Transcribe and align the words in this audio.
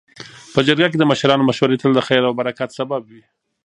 په 0.53 0.59
جرګه 0.67 0.87
کي 0.91 0.97
د 0.99 1.03
مشرانو 1.11 1.47
مشورې 1.49 1.79
تل 1.81 1.91
د 1.95 1.99
خیر 2.07 2.23
او 2.27 2.33
برکت 2.39 2.69
سبب 2.79 3.01
وي. 3.11 3.23